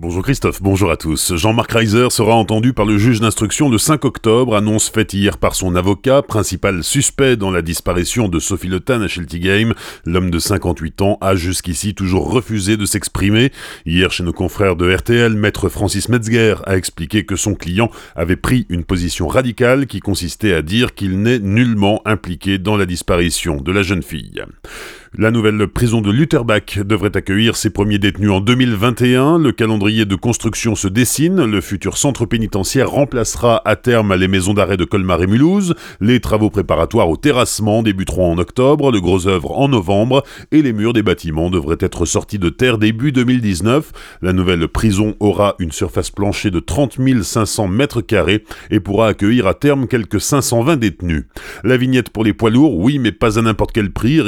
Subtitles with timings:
[0.00, 1.34] Bonjour Christophe, bonjour à tous.
[1.34, 5.56] Jean-Marc Reiser sera entendu par le juge d'instruction le 5 octobre, annonce faite hier par
[5.56, 9.74] son avocat, principal suspect dans la disparition de Sophie Le Tan à Shelty Game.
[10.06, 13.50] L'homme de 58 ans a jusqu'ici toujours refusé de s'exprimer.
[13.86, 18.36] Hier, chez nos confrères de RTL, maître Francis Metzger a expliqué que son client avait
[18.36, 23.56] pris une position radicale qui consistait à dire qu'il n'est nullement impliqué dans la disparition
[23.56, 24.44] de la jeune fille.
[25.16, 29.38] La nouvelle prison de Lutterbach devrait accueillir ses premiers détenus en 2021.
[29.38, 31.46] Le calendrier de construction se dessine.
[31.46, 35.74] Le futur centre pénitentiaire remplacera à terme les maisons d'arrêt de Colmar et Mulhouse.
[36.02, 40.74] Les travaux préparatoires au terrassement débuteront en octobre, le gros œuvre en novembre et les
[40.74, 43.92] murs des bâtiments devraient être sortis de terre début 2019.
[44.20, 49.46] La nouvelle prison aura une surface planchée de 30 500 mètres carrés et pourra accueillir
[49.46, 51.24] à terme quelques 520 détenus.
[51.64, 54.20] La vignette pour les poids lourds, oui, mais pas à n'importe quel prix.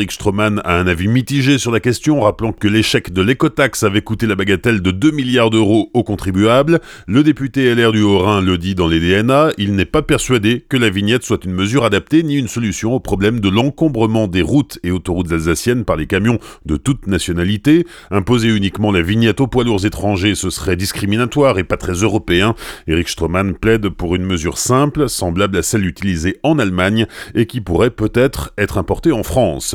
[0.76, 4.82] Un avis mitigé sur la question, rappelant que l'échec de l'écotaxe avait coûté la bagatelle
[4.82, 6.80] de 2 milliards d'euros aux contribuables.
[7.06, 10.76] Le député LR du Haut-Rhin le dit dans les DNA, il n'est pas persuadé que
[10.76, 14.78] la vignette soit une mesure adaptée ni une solution au problème de l'encombrement des routes
[14.82, 17.86] et autoroutes alsaciennes par les camions de toute nationalité.
[18.10, 22.54] Imposer uniquement la vignette aux poids lourds étrangers, ce serait discriminatoire et pas très européen.
[22.86, 27.60] Eric Stroman plaide pour une mesure simple, semblable à celle utilisée en Allemagne et qui
[27.60, 29.74] pourrait peut-être être importée en France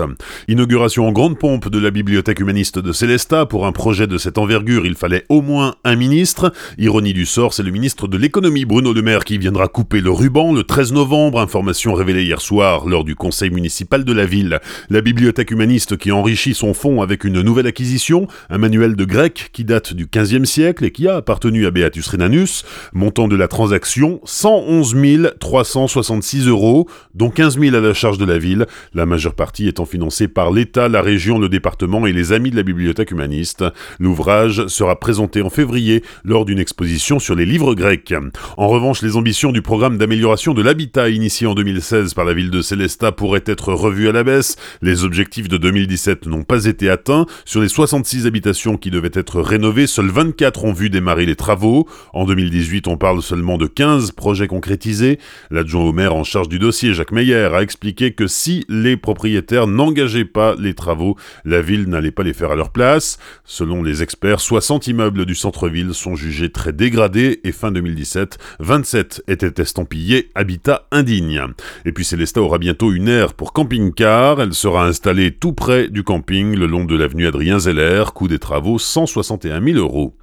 [0.85, 3.47] en grande pompe de la bibliothèque humaniste de Célestat.
[3.47, 6.53] Pour un projet de cette envergure, il fallait au moins un ministre.
[6.77, 10.11] Ironie du sort, c'est le ministre de l'économie Bruno Le Maire qui viendra couper le
[10.11, 14.59] ruban le 13 novembre, information révélée hier soir lors du conseil municipal de la ville.
[14.91, 19.49] La bibliothèque humaniste qui enrichit son fonds avec une nouvelle acquisition, un manuel de grec
[19.53, 22.63] qui date du 15e siècle et qui a appartenu à Beatus Renanus.
[22.93, 24.95] Montant de la transaction 111
[25.39, 29.85] 366 euros, dont 15 000 à la charge de la ville, la majeure partie étant
[29.85, 33.63] financée par l'État la région, le département et les amis de la bibliothèque humaniste.
[33.99, 38.13] L'ouvrage sera présenté en février lors d'une exposition sur les livres grecs.
[38.57, 42.51] En revanche, les ambitions du programme d'amélioration de l'habitat initié en 2016 par la ville
[42.51, 44.55] de Célestat pourraient être revues à la baisse.
[44.81, 47.25] Les objectifs de 2017 n'ont pas été atteints.
[47.45, 51.87] Sur les 66 habitations qui devaient être rénovées, seuls 24 ont vu démarrer les travaux.
[52.13, 55.19] En 2018, on parle seulement de 15 projets concrétisés.
[55.51, 59.67] L'adjoint au maire en charge du dossier, Jacques Meyer, a expliqué que si les propriétaires
[59.67, 61.15] n'engageaient pas les travaux,
[61.45, 63.17] la ville n'allait pas les faire à leur place.
[63.45, 69.23] Selon les experts, 60 immeubles du centre-ville sont jugés très dégradés et fin 2017, 27
[69.27, 71.41] étaient estampillés habitat indigne.
[71.85, 76.03] Et puis Célestat aura bientôt une aire pour camping-car, elle sera installée tout près du
[76.03, 80.15] camping le long de l'avenue Adrien Zeller, coût des travaux 161 000 euros.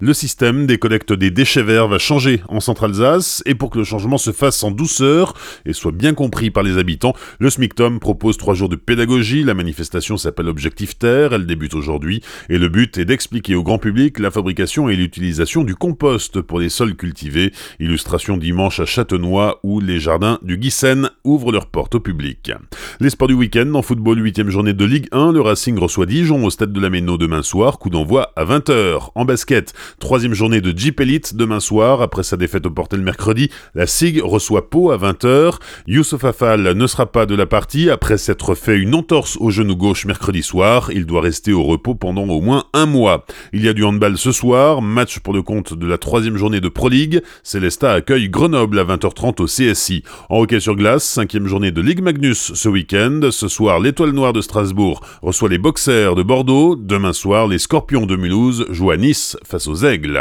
[0.00, 3.84] Le système des collectes des déchets verts va changer en Centre-Alsace et pour que le
[3.84, 5.34] changement se fasse en douceur
[5.66, 9.54] et soit bien compris par les habitants, le SMICTOM propose trois jours de pédagogie, la
[9.54, 13.78] manifestation manifestation s'appelle Objectif Terre, elle débute aujourd'hui, et le but est d'expliquer au grand
[13.78, 17.52] public la fabrication et l'utilisation du compost pour les sols cultivés.
[17.80, 22.52] Illustration dimanche à Châtenois où les jardins du Guissen ouvrent leurs portes au public.
[23.00, 26.44] Les sports du week-end, en football, 8 journée de Ligue 1, le Racing reçoit Dijon
[26.44, 29.12] au stade de la Méno demain soir, coup d'envoi à 20h.
[29.14, 33.50] En basket, troisième journée de Jeep Elite demain soir, après sa défaite au Portel mercredi,
[33.74, 35.54] la SIG reçoit Pau à 20h.
[35.86, 39.77] Youssouf Afal ne sera pas de la partie après s'être fait une entorse au genou
[39.78, 40.90] gauche mercredi soir.
[40.92, 43.24] Il doit rester au repos pendant au moins un mois.
[43.54, 46.60] Il y a du handball ce soir, match pour le compte de la troisième journée
[46.60, 47.22] de Pro League.
[47.42, 50.02] Célesta accueille Grenoble à 20h30 au CSI.
[50.28, 53.20] En hockey sur glace, cinquième journée de Ligue Magnus ce week-end.
[53.30, 56.76] Ce soir, l'Étoile Noire de Strasbourg reçoit les Boxers de Bordeaux.
[56.76, 60.20] Demain soir, les Scorpions de Mulhouse jouent à Nice face aux Aigles.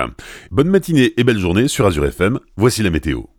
[0.52, 2.40] Bonne matinée et belle journée sur Azure FM.
[2.56, 3.37] Voici la météo.